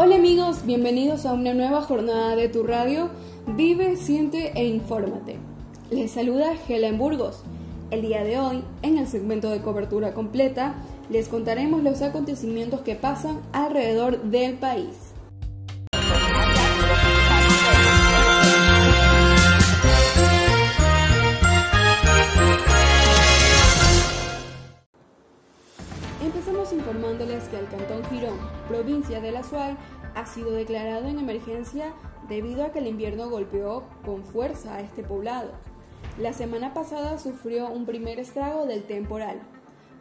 [0.00, 3.08] Hola amigos, bienvenidos a una nueva jornada de tu radio.
[3.56, 5.38] Vive, siente e infórmate.
[5.90, 7.42] Les saluda Helen Burgos.
[7.90, 10.76] El día de hoy, en el segmento de cobertura completa,
[11.10, 15.07] les contaremos los acontecimientos que pasan alrededor del país.
[28.10, 29.76] Girón, provincia de La Suay,
[30.14, 31.92] ha sido declarado en emergencia
[32.28, 35.50] debido a que el invierno golpeó con fuerza a este poblado.
[36.18, 39.40] La semana pasada sufrió un primer estrago del temporal,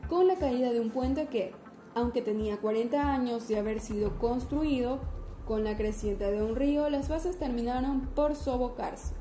[0.10, 1.54] con la caída de un puente que,
[1.96, 5.00] aunque tenía 40 años de haber sido construido,
[5.46, 9.14] con la creciente de un río las bases terminaron por sobocarse.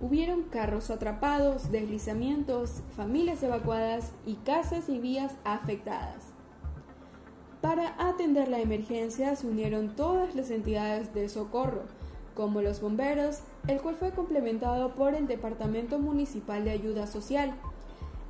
[0.00, 6.37] Hubieron carros atrapados, deslizamientos, familias evacuadas y casas y vías afectadas.
[7.60, 11.82] Para atender la emergencia se unieron todas las entidades de socorro,
[12.34, 17.52] como los bomberos, el cual fue complementado por el Departamento Municipal de Ayuda Social,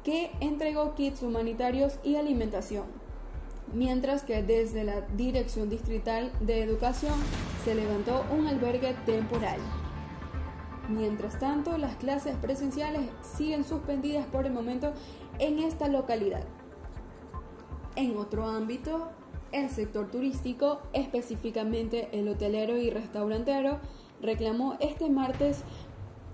[0.02, 2.84] que entregó kits humanitarios y alimentación,
[3.74, 7.12] mientras que desde la Dirección Distrital de Educación
[7.66, 9.60] se levantó un albergue temporal.
[10.88, 13.02] Mientras tanto, las clases presenciales
[13.36, 14.94] siguen suspendidas por el momento
[15.38, 16.44] en esta localidad.
[17.94, 19.10] En otro ámbito,
[19.52, 23.78] el sector turístico, específicamente el hotelero y restaurantero,
[24.20, 25.62] reclamó este martes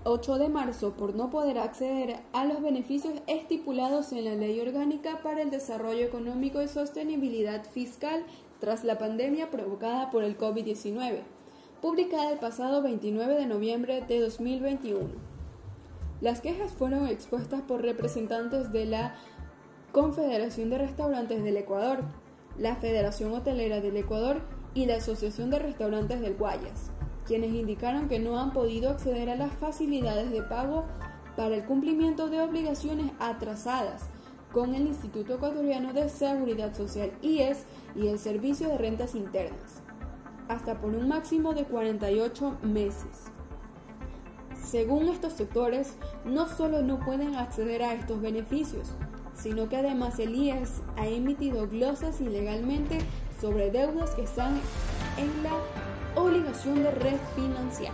[0.03, 5.19] 8 de marzo por no poder acceder a los beneficios estipulados en la Ley Orgánica
[5.23, 8.23] para el Desarrollo Económico y Sostenibilidad Fiscal
[8.59, 11.23] tras la pandemia provocada por el COVID-19
[11.85, 15.07] publicada el pasado 29 de noviembre de 2021.
[16.19, 19.13] Las quejas fueron expuestas por representantes de la
[19.91, 21.99] Confederación de Restaurantes del Ecuador,
[22.57, 24.41] la Federación Hotelera del Ecuador
[24.73, 26.91] y la Asociación de Restaurantes del Guayas,
[27.25, 30.85] quienes indicaron que no han podido acceder a las facilidades de pago
[31.35, 34.03] para el cumplimiento de obligaciones atrasadas
[34.51, 37.65] con el Instituto Ecuatoriano de Seguridad Social IES
[37.95, 39.81] y el Servicio de Rentas Internas
[40.47, 43.31] hasta por un máximo de 48 meses.
[44.55, 48.95] Según estos sectores, no solo no pueden acceder a estos beneficios,
[49.45, 52.97] sino que además el IES ha emitido glosas ilegalmente
[53.39, 54.59] sobre deudas que están
[55.19, 55.53] en la
[56.19, 57.93] obligación de refinanciar.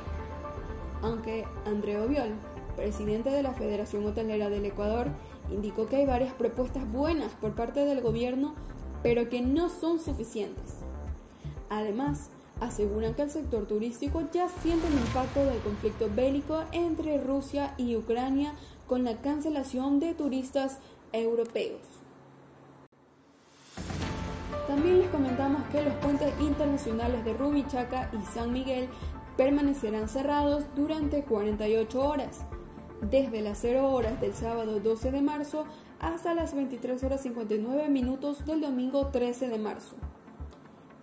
[1.02, 2.30] Aunque André Obiol,
[2.78, 5.10] presidente de la Federación Hotelera del Ecuador,
[5.52, 8.56] indicó que hay varias propuestas buenas por parte del gobierno,
[9.04, 10.76] pero que no son suficientes.
[11.70, 12.30] Además,
[12.62, 17.98] aseguran que el sector turístico ya siente el impacto del conflicto bélico entre Rusia y
[17.98, 18.54] Ucrania
[18.88, 20.80] con la cancelación de turistas
[21.14, 21.82] europeos.
[24.68, 28.88] También les comentamos que los puentes internacionales de Rubichaca y San Miguel
[29.36, 32.46] permanecerán cerrados durante 48 horas,
[33.10, 35.66] desde las 0 horas del sábado 12 de marzo
[36.00, 39.96] hasta las 23 horas 59 minutos del domingo 13 de marzo.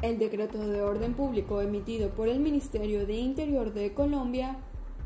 [0.02, 4.56] El decreto de orden público emitido por el Ministerio de Interior de Colombia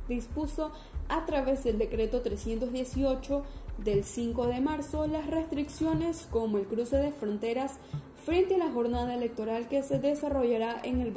[0.09, 0.71] dispuso
[1.09, 3.43] a través del decreto 318
[3.79, 7.79] del 5 de marzo las restricciones como el cruce de fronteras
[8.25, 11.13] frente a la jornada electoral que se desarrollará en el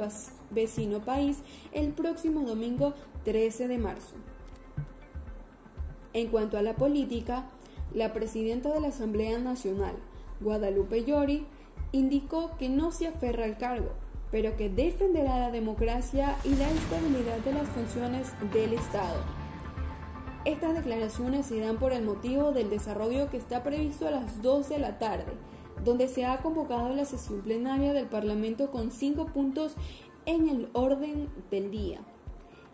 [0.50, 1.38] vecino país
[1.72, 4.16] el próximo domingo 13 de marzo.
[6.12, 7.46] En cuanto a la política,
[7.94, 9.94] la presidenta de la Asamblea Nacional,
[10.40, 11.46] Guadalupe Llori,
[11.92, 13.90] indicó que no se aferra al cargo,
[14.30, 19.45] pero que defenderá la democracia y la estabilidad de las funciones del Estado.
[20.46, 24.68] Estas declaraciones se dan por el motivo del desarrollo que está previsto a las 2
[24.68, 25.32] de la tarde,
[25.84, 29.74] donde se ha convocado la sesión plenaria del Parlamento con cinco puntos
[30.24, 31.98] en el orden del día,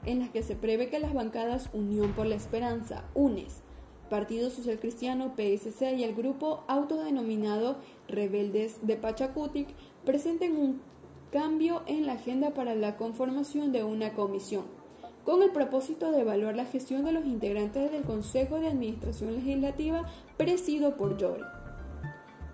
[0.04, 3.62] en las que se prevé que las bancadas Unión por la Esperanza, UNES,
[4.10, 9.68] Partido Social Cristiano PSC y el grupo autodenominado Rebeldes de Pachacutic
[10.04, 10.82] presenten un
[11.30, 14.81] cambio en la agenda para la conformación de una comisión,
[15.24, 20.04] con el propósito de evaluar la gestión de los integrantes del Consejo de Administración Legislativa
[20.36, 21.44] presidido por Llori.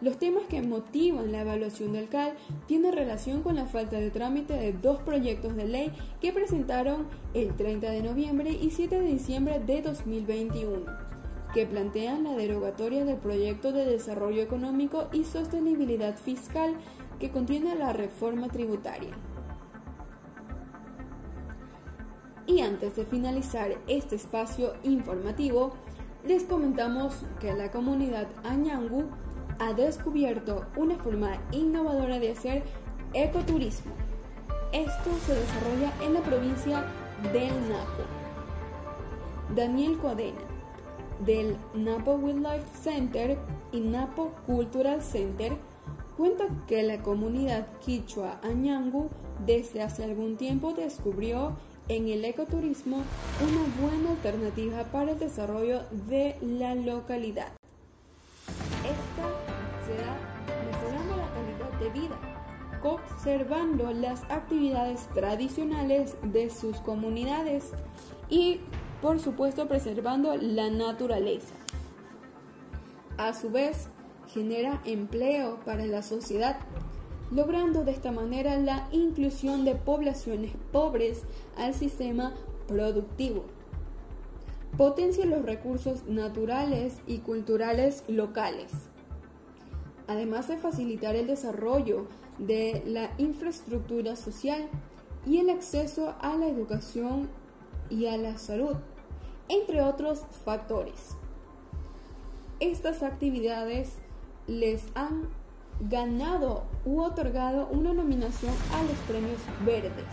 [0.01, 2.35] Los temas que motivan la evaluación del CAL
[2.67, 7.57] tienen relación con la falta de trámite de dos proyectos de ley que presentaron el
[7.57, 11.09] 30 de noviembre y 7 de diciembre de 2021
[11.53, 16.75] que plantean la derogatoria del proyecto de desarrollo económico y sostenibilidad fiscal
[17.19, 19.15] que contiene la reforma tributaria.
[22.49, 25.73] Y antes de finalizar este espacio informativo,
[26.27, 29.05] les comentamos que la comunidad Añangu
[29.59, 32.63] ha descubierto una forma innovadora de hacer
[33.13, 33.93] ecoturismo.
[34.73, 36.85] Esto se desarrolla en la provincia
[37.35, 38.05] del Napo.
[39.55, 40.41] Daniel Codena,
[41.27, 43.39] del Napo Wildlife Center
[43.73, 45.53] y Napo Cultural Center,
[46.17, 49.11] cuenta que la comunidad quichua Añangu
[49.45, 51.57] desde hace algún tiempo descubrió
[51.89, 53.03] en el ecoturismo
[53.41, 57.53] una buena alternativa para el desarrollo de la localidad.
[58.85, 59.29] Esta
[59.87, 60.17] se da
[60.67, 62.19] mejorando la calidad de vida,
[62.83, 67.71] conservando las actividades tradicionales de sus comunidades
[68.29, 68.61] y,
[69.01, 71.55] por supuesto, preservando la naturaleza.
[73.17, 73.89] A su vez,
[74.29, 76.59] genera empleo para la sociedad
[77.31, 81.23] logrando de esta manera la inclusión de poblaciones pobres
[81.57, 82.35] al sistema
[82.67, 83.45] productivo.
[84.77, 88.71] Potencia los recursos naturales y culturales locales,
[90.07, 92.07] además de facilitar el desarrollo
[92.39, 94.69] de la infraestructura social
[95.27, 97.29] y el acceso a la educación
[97.91, 98.77] y a la salud,
[99.49, 101.17] entre otros factores.
[102.61, 103.91] Estas actividades
[104.47, 105.29] les han
[105.81, 110.07] ganado u otorgado una nominación a los premios verdes.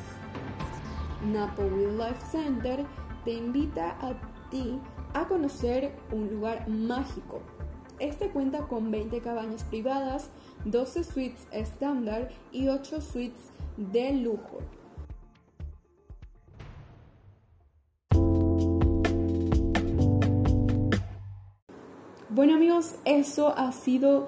[1.25, 2.85] Napo Wildlife Center
[3.23, 4.13] te invita a
[4.49, 4.79] ti
[5.13, 7.41] a conocer un lugar mágico.
[7.99, 10.29] Este cuenta con 20 cabañas privadas,
[10.65, 14.59] 12 suites estándar y 8 suites de lujo.
[22.29, 24.27] Bueno amigos, eso ha sido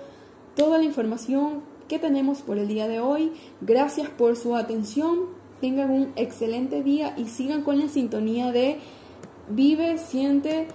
[0.58, 3.32] toda la información que tenemos por el día de hoy.
[3.62, 5.28] Gracias por su atención.
[5.62, 8.80] Tengan un excelente día y sigan con la sintonía de
[9.50, 10.68] Vive, siente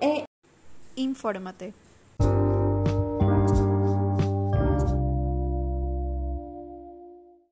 [0.00, 0.24] e
[0.94, 1.74] infórmate.